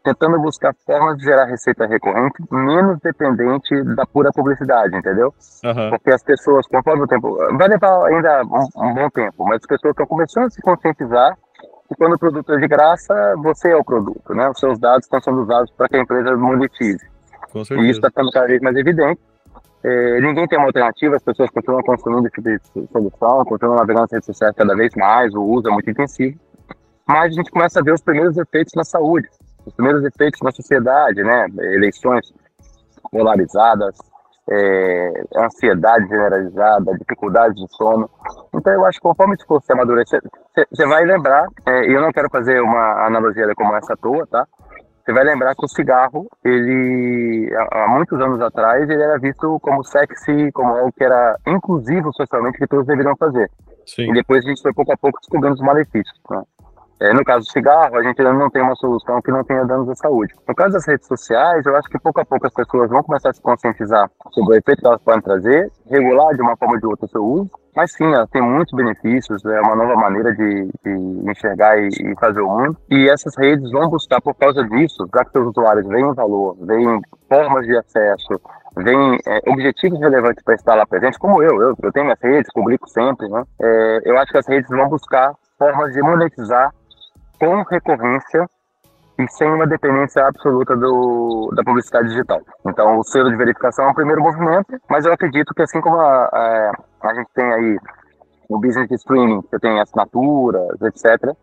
tentando 0.03 0.39
buscar 0.39 0.73
formas 0.85 1.17
de 1.17 1.25
gerar 1.25 1.45
receita 1.45 1.85
recorrente 1.85 2.41
menos 2.49 2.99
dependente 2.99 3.83
da 3.95 4.05
pura 4.05 4.31
publicidade, 4.31 4.95
entendeu? 4.95 5.33
Uhum. 5.63 5.89
Porque 5.89 6.11
as 6.11 6.23
pessoas, 6.23 6.65
conforme 6.67 7.03
o 7.03 7.07
tempo, 7.07 7.35
vai 7.57 7.67
levar 7.67 8.05
ainda 8.05 8.43
um, 8.43 8.67
um 8.81 8.93
bom 8.93 9.09
tempo, 9.09 9.43
mas 9.45 9.57
as 9.57 9.67
pessoas 9.67 9.91
estão 9.91 10.07
começando 10.07 10.45
a 10.45 10.49
se 10.49 10.61
conscientizar 10.61 11.37
quando 11.95 12.13
o 12.13 12.19
produto 12.19 12.53
é 12.53 12.57
de 12.57 12.67
graça, 12.67 13.35
você 13.37 13.71
é 13.71 13.75
o 13.75 13.83
produto, 13.83 14.33
né? 14.33 14.49
Os 14.49 14.59
seus 14.59 14.79
dados 14.79 15.05
estão 15.05 15.21
sendo 15.21 15.41
usados 15.41 15.71
para 15.71 15.87
que 15.87 15.97
a 15.97 16.01
empresa 16.01 16.35
monetize. 16.37 17.05
Com 17.51 17.65
certeza. 17.65 17.87
E 17.87 17.89
isso 17.89 17.99
está 17.99 18.09
ficando 18.09 18.31
cada 18.31 18.47
vez 18.47 18.61
mais 18.61 18.75
evidente. 18.75 19.19
É, 19.83 20.19
ninguém 20.21 20.47
tem 20.47 20.59
uma 20.59 20.67
alternativa, 20.67 21.15
as 21.15 21.23
pessoas 21.23 21.49
continuam 21.51 21.81
consumindo 21.81 22.27
esse 22.27 22.35
tipo 22.35 22.81
de 22.81 22.91
solução, 22.91 23.45
continuam 23.45 23.77
navegando 23.77 24.01
nas 24.01 24.11
redes 24.11 24.25
sociais 24.25 24.53
cada 24.55 24.75
vez 24.75 24.93
mais, 24.95 25.33
o 25.33 25.41
uso 25.41 25.69
é 25.69 25.71
muito 25.71 25.89
intensivo. 25.89 26.37
Mas 27.07 27.31
a 27.31 27.35
gente 27.35 27.49
começa 27.49 27.79
a 27.79 27.83
ver 27.83 27.93
os 27.93 28.01
primeiros 28.01 28.37
efeitos 28.37 28.73
na 28.75 28.83
saúde, 28.83 29.27
os 29.65 29.73
primeiros 29.73 30.03
efeitos 30.03 30.39
na 30.41 30.51
sociedade, 30.51 31.23
né? 31.23 31.47
Eleições 31.57 32.31
polarizadas, 33.09 33.95
é, 34.51 35.23
ansiedade 35.37 36.07
generalizada, 36.07 36.97
dificuldade 36.97 37.55
de 37.55 37.75
sono. 37.75 38.09
Então 38.53 38.73
eu 38.73 38.85
acho 38.85 38.99
que 38.99 39.07
conforme 39.07 39.35
isso 39.35 39.45
for 39.45 39.61
se 39.61 39.71
amadurecer, 39.71 40.21
você 40.71 40.85
vai 40.85 41.03
lembrar, 41.05 41.45
é, 41.67 41.85
e 41.85 41.93
eu 41.93 42.01
não 42.01 42.11
quero 42.11 42.29
fazer 42.29 42.59
uma 42.61 43.05
analogia 43.05 43.45
como 43.55 43.75
essa 43.75 43.93
à 43.93 43.97
toa, 43.97 44.25
tá? 44.27 44.45
Você 45.09 45.13
vai 45.13 45.23
lembrar 45.23 45.55
que 45.55 45.65
o 45.65 45.67
cigarro, 45.67 46.27
ele, 46.45 47.51
há 47.71 47.87
muitos 47.87 48.19
anos 48.21 48.39
atrás, 48.41 48.87
ele 48.87 49.01
era 49.01 49.17
visto 49.17 49.59
como 49.59 49.83
sexy, 49.83 50.51
como 50.51 50.75
algo 50.75 50.91
que 50.91 51.03
era 51.03 51.35
inclusivo 51.47 52.13
socialmente, 52.13 52.59
que 52.59 52.67
todos 52.67 52.85
deveriam 52.85 53.15
fazer. 53.17 53.49
Sim. 53.87 54.11
E 54.11 54.13
depois 54.13 54.45
a 54.45 54.49
gente 54.49 54.61
foi 54.61 54.71
pouco 54.71 54.93
a 54.93 54.97
pouco 54.97 55.19
descobrindo 55.19 55.55
os 55.55 55.61
malefícios. 55.61 56.15
Né? 56.29 56.43
É, 57.01 57.13
no 57.13 57.23
caso 57.23 57.45
do 57.45 57.51
cigarro, 57.51 57.95
a 57.97 58.03
gente 58.03 58.19
ainda 58.19 58.33
não 58.33 58.49
tem 58.49 58.61
uma 58.61 58.75
solução 58.75 59.21
que 59.21 59.31
não 59.31 59.43
tenha 59.43 59.63
danos 59.63 59.89
à 59.89 59.95
saúde. 59.95 60.33
No 60.45 60.53
caso 60.53 60.73
das 60.73 60.85
redes 60.85 61.07
sociais, 61.07 61.65
eu 61.65 61.75
acho 61.77 61.87
que 61.87 61.97
pouco 61.97 62.19
a 62.19 62.25
pouco 62.25 62.45
as 62.45 62.53
pessoas 62.53 62.89
vão 62.89 63.01
começar 63.01 63.29
a 63.29 63.33
se 63.33 63.41
conscientizar 63.41 64.11
sobre 64.31 64.55
o 64.55 64.57
efeito 64.57 64.81
que 64.81 64.87
elas 64.87 65.01
podem 65.01 65.21
trazer, 65.21 65.71
regular 65.89 66.35
de 66.35 66.41
uma 66.41 66.57
forma 66.57 66.73
ou 66.73 66.79
de 66.79 66.85
outra 66.85 67.05
o 67.05 67.09
seu 67.09 67.25
uso, 67.25 67.51
mas 67.73 67.93
sim, 67.93 68.13
ela 68.13 68.27
tem 68.27 68.41
muitos 68.41 68.75
benefícios, 68.75 69.45
é 69.45 69.61
uma 69.61 69.75
nova 69.75 69.95
maneira 69.95 70.35
de, 70.35 70.69
de 70.83 71.29
enxergar 71.31 71.77
e, 71.77 71.87
e, 71.87 72.15
fazer 72.19 72.41
o 72.41 72.49
mundo. 72.49 72.77
E 72.89 73.09
essas 73.09 73.33
redes 73.37 73.71
vão 73.71 73.87
buscar, 73.87 74.19
por 74.19 74.35
causa 74.35 74.61
disso, 74.67 75.07
já 75.15 75.23
que 75.23 75.31
seus 75.31 75.47
usuários 75.47 75.87
veem 75.87 76.13
valor, 76.13 76.57
veem 76.59 76.99
formas 77.29 77.65
de 77.65 77.77
acesso, 77.77 78.41
veem 78.75 79.17
é, 79.25 79.49
objetivos 79.49 79.99
relevantes 80.01 80.43
para 80.43 80.55
estar 80.55 80.75
lá 80.75 80.85
presente, 80.85 81.17
como 81.17 81.41
eu, 81.41 81.61
eu, 81.61 81.75
eu 81.81 81.91
tenho 81.93 82.07
minhas 82.07 82.19
redes, 82.21 82.51
publico 82.53 82.89
sempre, 82.89 83.29
né? 83.29 83.43
É, 83.61 84.01
eu 84.03 84.17
acho 84.17 84.31
que 84.33 84.37
as 84.39 84.47
redes 84.47 84.69
vão 84.69 84.89
buscar 84.89 85.33
formas 85.57 85.93
de 85.93 86.01
monetizar 86.01 86.73
com 87.39 87.63
recorrência 87.63 88.45
e 89.17 89.27
sem 89.31 89.49
uma 89.49 89.67
dependência 89.67 90.25
absoluta 90.25 90.75
do, 90.75 91.51
da 91.55 91.63
publicidade 91.63 92.09
digital. 92.09 92.41
Então, 92.65 92.99
o 92.99 93.03
selo 93.03 93.29
de 93.29 93.35
verificação 93.35 93.85
é 93.85 93.89
um 93.89 93.93
primeiro 93.93 94.21
movimento, 94.21 94.79
mas 94.89 95.05
eu 95.05 95.13
acredito 95.13 95.53
que 95.53 95.61
assim 95.61 95.81
como 95.81 95.97
a, 95.97 96.25
a, 96.25 96.71
a 97.03 97.13
gente 97.13 97.29
tem 97.33 97.51
aí 97.51 97.77
o 98.47 98.59
business 98.59 98.89
streaming, 98.91 99.41
que 99.43 99.59
tem 99.59 99.79
assinaturas, 99.79 100.81
etc., 100.81 101.33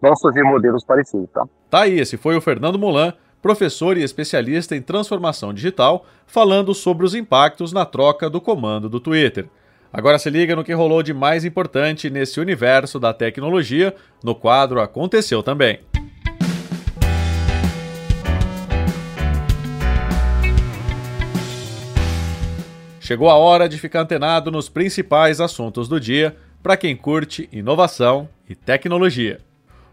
vão 0.00 0.16
surgir 0.16 0.42
modelos 0.42 0.84
parecidos, 0.84 1.30
tá? 1.30 1.46
Tá 1.70 1.82
aí, 1.82 2.00
esse 2.00 2.16
foi 2.16 2.36
o 2.36 2.40
Fernando 2.40 2.78
Molan, 2.78 3.12
professor 3.42 3.96
e 3.96 4.02
especialista 4.02 4.74
em 4.74 4.82
transformação 4.82 5.52
digital, 5.52 6.04
falando 6.26 6.74
sobre 6.74 7.04
os 7.04 7.14
impactos 7.14 7.72
na 7.72 7.84
troca 7.84 8.28
do 8.28 8.40
comando 8.40 8.88
do 8.88 9.00
Twitter. 9.00 9.48
Agora 9.92 10.18
se 10.18 10.28
liga 10.28 10.54
no 10.54 10.62
que 10.62 10.72
rolou 10.72 11.02
de 11.02 11.14
mais 11.14 11.44
importante 11.44 12.10
nesse 12.10 12.38
universo 12.38 13.00
da 13.00 13.14
tecnologia 13.14 13.94
no 14.22 14.34
quadro 14.34 14.80
Aconteceu 14.80 15.42
também. 15.42 15.80
Chegou 23.00 23.30
a 23.30 23.36
hora 23.36 23.66
de 23.66 23.78
ficar 23.78 24.02
antenado 24.02 24.50
nos 24.50 24.68
principais 24.68 25.40
assuntos 25.40 25.88
do 25.88 25.98
dia 25.98 26.36
para 26.62 26.76
quem 26.76 26.94
curte 26.94 27.48
inovação 27.50 28.28
e 28.46 28.54
tecnologia. 28.54 29.40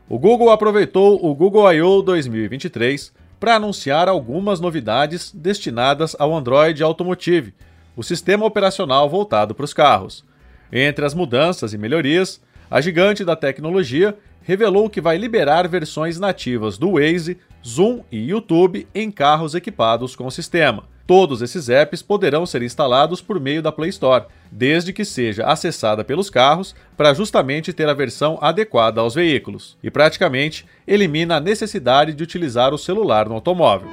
O 0.10 0.20
Google 0.20 0.52
aproveitou 0.52 1.26
o 1.26 1.34
Google 1.34 1.72
I.O. 1.72 2.02
2023 2.02 3.14
para 3.40 3.56
anunciar 3.56 4.10
algumas 4.10 4.60
novidades 4.60 5.32
destinadas 5.34 6.14
ao 6.20 6.36
Android 6.36 6.84
Automotive, 6.84 7.54
o 7.96 8.04
sistema 8.04 8.46
operacional 8.46 9.10
voltado 9.10 9.56
para 9.56 9.66
os 9.66 9.74
carros. 9.74 10.24
Entre 10.72 11.06
as 11.06 11.14
mudanças 11.14 11.74
e 11.74 11.78
melhorias, 11.78 12.42
a 12.70 12.82
gigante 12.82 13.24
da 13.24 13.36
tecnologia 13.36 14.18
revelou 14.42 14.90
que 14.90 15.02
vai 15.02 15.18
liberar 15.18 15.68
versões 15.68 16.20
nativas 16.20 16.78
do 16.78 16.94
Waze, 16.94 17.38
Zoom 17.66 18.04
e 18.12 18.30
YouTube 18.30 18.88
em 18.94 19.10
carros 19.10 19.56
equipados 19.56 20.16
com 20.16 20.28
o 20.28 20.32
sistema. 20.32 20.84
Todos 21.08 21.44
esses 21.44 21.70
apps 21.70 22.02
poderão 22.02 22.46
ser 22.48 22.64
instalados 22.64 23.22
por 23.22 23.40
meio 23.40 23.62
da 23.62 23.72
Play 23.72 23.90
Store, 23.90 24.26
desde 24.52 24.92
que 24.92 25.06
seja 25.06 25.46
acessada 25.46 26.04
pelos 26.04 26.32
carros 26.32 26.76
para 26.98 27.14
justamente 27.14 27.72
ter 27.72 27.88
a 27.88 27.94
versão 27.94 28.40
adequada 28.42 29.02
aos 29.02 29.14
veículos, 29.14 29.78
e 29.84 29.92
praticamente 29.92 30.66
elimina 30.88 31.36
a 31.38 31.40
necessidade 31.40 32.14
de 32.14 32.24
utilizar 32.24 32.74
o 32.74 32.78
celular 32.78 33.30
no 33.30 33.36
automóvel. 33.36 33.88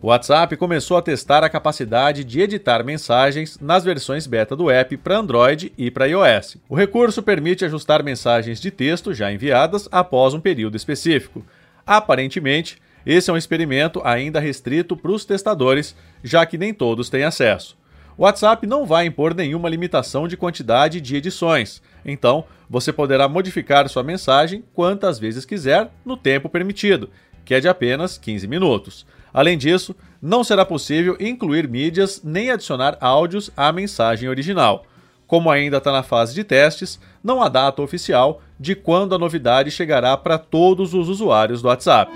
O 0.00 0.06
WhatsApp 0.08 0.56
começou 0.56 0.96
a 0.96 1.02
testar 1.02 1.42
a 1.42 1.48
capacidade 1.48 2.22
de 2.22 2.40
editar 2.40 2.84
mensagens 2.84 3.58
nas 3.60 3.82
versões 3.82 4.28
beta 4.28 4.54
do 4.54 4.70
app 4.70 4.96
para 4.96 5.18
Android 5.18 5.72
e 5.76 5.90
para 5.90 6.06
iOS. 6.06 6.56
O 6.68 6.76
recurso 6.76 7.20
permite 7.20 7.64
ajustar 7.64 8.04
mensagens 8.04 8.60
de 8.60 8.70
texto 8.70 9.12
já 9.12 9.32
enviadas 9.32 9.88
após 9.90 10.34
um 10.34 10.40
período 10.40 10.76
específico. 10.76 11.44
Aparentemente, 11.84 12.80
esse 13.04 13.28
é 13.28 13.32
um 13.32 13.36
experimento 13.36 14.00
ainda 14.04 14.38
restrito 14.38 14.96
para 14.96 15.10
os 15.10 15.24
testadores, 15.24 15.96
já 16.22 16.46
que 16.46 16.56
nem 16.56 16.72
todos 16.72 17.10
têm 17.10 17.24
acesso. 17.24 17.76
O 18.16 18.22
WhatsApp 18.22 18.68
não 18.68 18.86
vai 18.86 19.04
impor 19.04 19.34
nenhuma 19.34 19.68
limitação 19.68 20.28
de 20.28 20.36
quantidade 20.36 21.00
de 21.00 21.16
edições, 21.16 21.82
então 22.04 22.44
você 22.70 22.92
poderá 22.92 23.28
modificar 23.28 23.88
sua 23.88 24.04
mensagem 24.04 24.62
quantas 24.72 25.18
vezes 25.18 25.44
quiser 25.44 25.90
no 26.04 26.16
tempo 26.16 26.48
permitido, 26.48 27.10
que 27.44 27.54
é 27.54 27.58
de 27.60 27.66
apenas 27.66 28.16
15 28.16 28.46
minutos. 28.46 29.04
Além 29.38 29.56
disso, 29.56 29.94
não 30.20 30.42
será 30.42 30.64
possível 30.64 31.16
incluir 31.20 31.68
mídias 31.68 32.20
nem 32.24 32.50
adicionar 32.50 32.98
áudios 33.00 33.52
à 33.56 33.70
mensagem 33.70 34.28
original. 34.28 34.84
Como 35.28 35.48
ainda 35.48 35.76
está 35.76 35.92
na 35.92 36.02
fase 36.02 36.34
de 36.34 36.42
testes, 36.42 36.98
não 37.22 37.40
há 37.40 37.48
data 37.48 37.80
oficial 37.80 38.42
de 38.58 38.74
quando 38.74 39.14
a 39.14 39.18
novidade 39.18 39.70
chegará 39.70 40.16
para 40.16 40.38
todos 40.38 40.92
os 40.92 41.08
usuários 41.08 41.62
do 41.62 41.68
WhatsApp. 41.68 42.10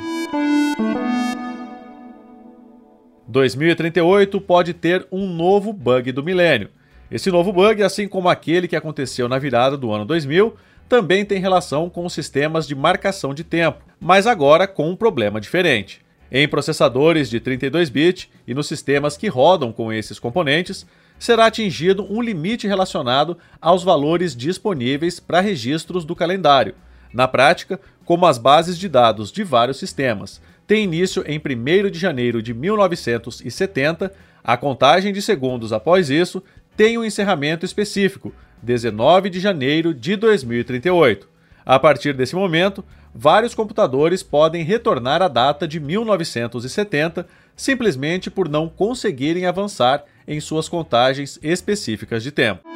2038 3.29 4.41
pode 4.41 4.75
ter 4.75 5.07
um 5.13 5.29
novo 5.29 5.73
bug 5.73 6.11
do 6.11 6.25
milênio. 6.25 6.71
Esse 7.09 7.31
novo 7.31 7.53
bug, 7.53 7.85
assim 7.85 8.09
como 8.09 8.29
aquele 8.29 8.67
que 8.67 8.75
aconteceu 8.75 9.29
na 9.29 9.39
virada 9.39 9.77
do 9.77 9.93
ano 9.93 10.05
2000, 10.05 10.57
também 10.89 11.25
tem 11.25 11.39
relação 11.39 11.89
com 11.89 12.05
os 12.05 12.13
sistemas 12.13 12.67
de 12.67 12.75
marcação 12.75 13.33
de 13.33 13.45
tempo, 13.45 13.79
mas 14.01 14.27
agora 14.27 14.67
com 14.67 14.91
um 14.91 14.97
problema 14.97 15.41
diferente. 15.41 16.03
Em 16.35 16.49
processadores 16.49 17.29
de 17.29 17.39
32-bit 17.39 18.31
e 18.47 18.55
nos 18.55 18.67
sistemas 18.67 19.19
que 19.19 19.29
rodam 19.29 19.71
com 19.71 19.93
esses 19.93 20.19
componentes, 20.19 20.87
será 21.19 21.45
atingido 21.45 22.11
um 22.11 22.23
limite 22.23 22.67
relacionado 22.67 23.37
aos 23.61 23.85
valores 23.85 24.35
disponíveis 24.35 25.21
para 25.21 25.43
registros 25.43 26.07
do 26.07 26.17
calendário. 26.17 26.75
Na 27.13 27.29
prática, 27.29 27.79
como 28.07 28.25
as 28.25 28.39
bases 28.39 28.79
de 28.79 28.89
dados 28.89 29.31
de 29.31 29.45
vários 29.45 29.79
sistemas 29.79 30.41
tem 30.67 30.85
início 30.85 31.23
em 31.27 31.39
1 31.39 31.91
de 31.91 31.99
janeiro 31.99 32.41
de 32.41 32.55
1970, 32.55 34.11
a 34.43 34.57
contagem 34.57 35.13
de 35.13 35.21
segundos 35.21 35.71
após 35.71 36.09
isso 36.09 36.43
tem 36.75 36.97
um 36.97 37.05
encerramento 37.05 37.67
específico, 37.67 38.33
19 38.63 39.29
de 39.29 39.39
janeiro 39.39 39.93
de 39.93 40.17
2038. 40.17 41.29
A 41.65 41.79
partir 41.79 42.15
desse 42.15 42.35
momento, 42.35 42.83
vários 43.15 43.55
computadores 43.55 44.23
podem 44.23 44.65
retornar 44.65 45.23
à 45.23 45.29
data 45.29 45.67
de 45.67 45.79
1970 45.79 47.27
simplesmente 47.55 48.31
por 48.31 48.49
não 48.49 48.69
conseguirem 48.69 49.47
avançar 49.47 50.05
em 50.27 50.41
suas 50.41 50.69
contagens 50.69 51.39
específicas 51.43 52.23
de 52.23 52.31
tempo. 52.31 52.73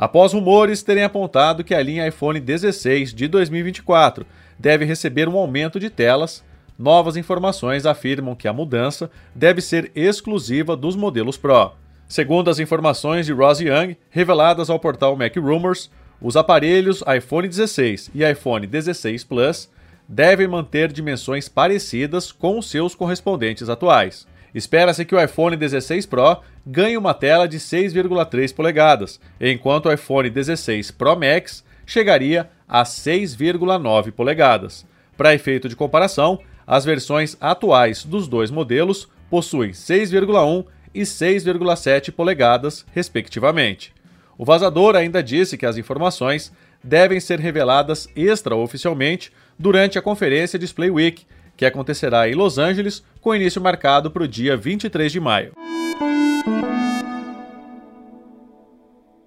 após 0.00 0.32
rumores 0.32 0.82
terem 0.82 1.04
apontado 1.04 1.62
que 1.62 1.74
a 1.74 1.82
linha 1.82 2.08
iPhone 2.08 2.40
16 2.40 3.12
de 3.12 3.28
2024 3.28 4.24
deve 4.58 4.86
receber 4.86 5.28
um 5.28 5.36
aumento 5.36 5.78
de 5.78 5.90
telas, 5.90 6.42
novas 6.78 7.18
informações 7.18 7.84
afirmam 7.84 8.34
que 8.34 8.48
a 8.48 8.52
mudança 8.52 9.10
deve 9.34 9.60
ser 9.60 9.92
exclusiva 9.94 10.74
dos 10.74 10.96
modelos 10.96 11.36
Pro. 11.36 11.72
Segundo 12.08 12.48
as 12.48 12.58
informações 12.58 13.26
de 13.26 13.34
Ross 13.34 13.60
Young, 13.60 13.94
reveladas 14.08 14.70
ao 14.70 14.80
portal 14.80 15.14
Mac 15.16 15.36
Rumors, 15.36 15.90
os 16.20 16.36
aparelhos 16.36 17.02
iPhone 17.16 17.48
16 17.48 18.10
e 18.14 18.24
iPhone 18.24 18.66
16 18.66 19.24
Plus 19.24 19.70
devem 20.08 20.46
manter 20.46 20.92
dimensões 20.92 21.48
parecidas 21.48 22.32
com 22.32 22.58
os 22.58 22.68
seus 22.68 22.94
correspondentes 22.94 23.68
atuais. 23.68 24.26
Espera-se 24.54 25.04
que 25.04 25.14
o 25.14 25.22
iPhone 25.22 25.56
16 25.56 26.06
Pro 26.06 26.38
ganhe 26.66 26.96
uma 26.96 27.14
tela 27.14 27.46
de 27.46 27.58
6,3 27.58 28.54
polegadas, 28.54 29.20
enquanto 29.40 29.86
o 29.86 29.92
iPhone 29.92 30.28
16 30.28 30.90
Pro 30.90 31.16
Max 31.16 31.64
chegaria 31.86 32.50
a 32.68 32.82
6,9 32.82 34.10
polegadas. 34.10 34.84
Para 35.16 35.34
efeito 35.34 35.68
de 35.68 35.76
comparação, 35.76 36.40
as 36.66 36.84
versões 36.84 37.36
atuais 37.40 38.04
dos 38.04 38.26
dois 38.28 38.50
modelos 38.50 39.08
possuem 39.28 39.70
6,1 39.70 40.64
e 40.92 41.02
6,7 41.02 42.10
polegadas, 42.10 42.84
respectivamente. 42.92 43.92
O 44.40 44.44
vazador 44.46 44.96
ainda 44.96 45.22
disse 45.22 45.58
que 45.58 45.66
as 45.66 45.76
informações 45.76 46.50
devem 46.82 47.20
ser 47.20 47.38
reveladas 47.38 48.08
extraoficialmente 48.16 49.30
durante 49.58 49.98
a 49.98 50.02
conferência 50.02 50.58
Display 50.58 50.90
Week, 50.90 51.26
que 51.58 51.66
acontecerá 51.66 52.26
em 52.26 52.32
Los 52.32 52.56
Angeles, 52.56 53.04
com 53.20 53.34
início 53.34 53.60
marcado 53.60 54.10
para 54.10 54.22
o 54.22 54.26
dia 54.26 54.56
23 54.56 55.12
de 55.12 55.20
maio. 55.20 55.52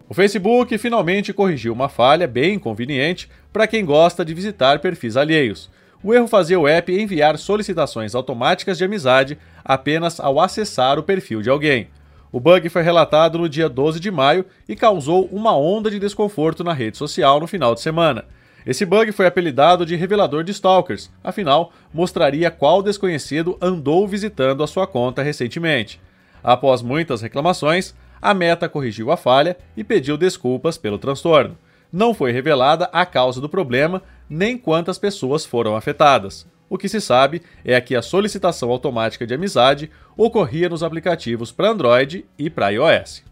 O 0.09 0.15
Facebook 0.15 0.75
finalmente 0.79 1.31
corrigiu 1.31 1.73
uma 1.73 1.89
falha 1.89 2.27
bem 2.27 2.57
conveniente 2.57 3.29
para 3.51 3.67
quem 3.67 3.85
gosta 3.85 4.25
de 4.25 4.33
visitar 4.33 4.79
perfis 4.79 5.15
alheios. 5.15 5.69
O 6.03 6.11
erro 6.11 6.27
fazia 6.27 6.59
o 6.59 6.67
app 6.67 6.91
enviar 6.91 7.37
solicitações 7.37 8.15
automáticas 8.15 8.79
de 8.79 8.83
amizade 8.83 9.37
apenas 9.63 10.19
ao 10.19 10.39
acessar 10.39 10.97
o 10.97 11.03
perfil 11.03 11.43
de 11.43 11.51
alguém. 11.51 11.87
O 12.33 12.39
bug 12.39 12.67
foi 12.67 12.81
relatado 12.81 13.37
no 13.37 13.47
dia 13.47 13.69
12 13.69 13.99
de 13.99 14.09
maio 14.09 14.43
e 14.67 14.75
causou 14.75 15.29
uma 15.31 15.55
onda 15.55 15.91
de 15.91 15.99
desconforto 15.99 16.63
na 16.63 16.73
rede 16.73 16.97
social 16.97 17.39
no 17.39 17.45
final 17.45 17.75
de 17.75 17.81
semana. 17.81 18.25
Esse 18.65 18.87
bug 18.87 19.11
foi 19.11 19.27
apelidado 19.27 19.85
de 19.85 19.95
revelador 19.95 20.43
de 20.43 20.51
stalkers, 20.51 21.11
afinal, 21.23 21.71
mostraria 21.93 22.49
qual 22.49 22.81
desconhecido 22.81 23.55
andou 23.61 24.07
visitando 24.07 24.63
a 24.63 24.67
sua 24.67 24.87
conta 24.87 25.21
recentemente. 25.21 26.01
Após 26.43 26.81
muitas 26.81 27.21
reclamações, 27.21 27.93
a 28.19 28.33
Meta 28.33 28.67
corrigiu 28.67 29.11
a 29.11 29.17
falha 29.17 29.55
e 29.77 29.83
pediu 29.83 30.17
desculpas 30.17 30.75
pelo 30.75 30.97
transtorno. 30.97 31.55
Não 31.91 32.15
foi 32.15 32.31
revelada 32.31 32.89
a 32.91 33.05
causa 33.05 33.39
do 33.39 33.47
problema 33.47 34.01
nem 34.29 34.57
quantas 34.57 34.97
pessoas 34.97 35.45
foram 35.45 35.75
afetadas. 35.75 36.47
O 36.69 36.77
que 36.77 36.89
se 36.89 36.99
sabe 36.99 37.41
é 37.63 37.79
que 37.79 37.95
a 37.95 38.01
solicitação 38.01 38.71
automática 38.71 39.27
de 39.27 39.33
amizade 39.33 39.91
ocorria 40.17 40.69
nos 40.69 40.81
aplicativos 40.81 41.51
para 41.51 41.69
Android 41.69 42.25
e 42.37 42.49
para 42.49 42.69
iOS. 42.69 43.23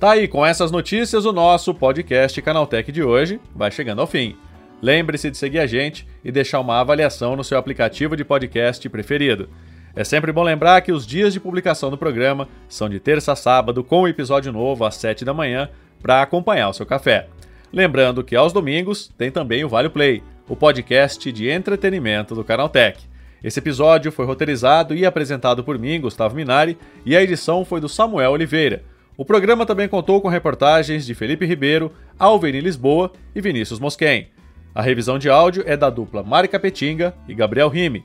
Tá 0.00 0.12
aí, 0.12 0.28
com 0.28 0.44
essas 0.44 0.70
notícias, 0.70 1.24
o 1.24 1.32
nosso 1.32 1.74
podcast 1.74 2.40
Canaltech 2.42 2.92
de 2.92 3.02
hoje 3.02 3.40
vai 3.54 3.70
chegando 3.70 4.00
ao 4.00 4.06
fim. 4.06 4.36
Lembre-se 4.82 5.30
de 5.30 5.38
seguir 5.38 5.58
a 5.60 5.66
gente 5.66 6.06
e 6.22 6.30
deixar 6.30 6.60
uma 6.60 6.78
avaliação 6.78 7.34
no 7.34 7.42
seu 7.42 7.56
aplicativo 7.56 8.14
de 8.14 8.22
podcast 8.22 8.86
preferido. 8.90 9.48
É 9.96 10.02
sempre 10.02 10.32
bom 10.32 10.42
lembrar 10.42 10.80
que 10.80 10.90
os 10.90 11.06
dias 11.06 11.32
de 11.32 11.38
publicação 11.38 11.88
do 11.88 11.96
programa 11.96 12.48
são 12.68 12.88
de 12.88 12.98
terça 12.98 13.32
a 13.32 13.36
sábado, 13.36 13.84
com 13.84 14.00
o 14.00 14.02
um 14.02 14.08
episódio 14.08 14.52
novo 14.52 14.84
às 14.84 14.96
7 14.96 15.24
da 15.24 15.32
manhã, 15.32 15.68
para 16.02 16.20
acompanhar 16.20 16.68
o 16.68 16.72
seu 16.72 16.84
café. 16.84 17.28
Lembrando 17.72 18.24
que 18.24 18.34
aos 18.34 18.52
domingos 18.52 19.08
tem 19.16 19.30
também 19.30 19.64
o 19.64 19.68
Vale 19.68 19.88
Play, 19.88 20.20
o 20.48 20.56
podcast 20.56 21.30
de 21.30 21.48
entretenimento 21.48 22.34
do 22.34 22.42
Canaltech. 22.42 23.08
Esse 23.42 23.60
episódio 23.60 24.10
foi 24.10 24.26
roteirizado 24.26 24.96
e 24.96 25.06
apresentado 25.06 25.62
por 25.62 25.78
mim, 25.78 26.00
Gustavo 26.00 26.34
Minari, 26.34 26.76
e 27.06 27.16
a 27.16 27.22
edição 27.22 27.64
foi 27.64 27.80
do 27.80 27.88
Samuel 27.88 28.32
Oliveira. 28.32 28.82
O 29.16 29.24
programa 29.24 29.64
também 29.64 29.86
contou 29.86 30.20
com 30.20 30.26
reportagens 30.26 31.06
de 31.06 31.14
Felipe 31.14 31.46
Ribeiro, 31.46 31.92
Alveni 32.18 32.60
Lisboa 32.60 33.12
e 33.32 33.40
Vinícius 33.40 33.78
Mosquen. 33.78 34.26
A 34.74 34.82
revisão 34.82 35.20
de 35.20 35.30
áudio 35.30 35.62
é 35.66 35.76
da 35.76 35.88
dupla 35.88 36.24
Mari 36.24 36.48
Capetinga 36.48 37.14
e 37.28 37.34
Gabriel 37.34 37.68
Rime 37.68 38.04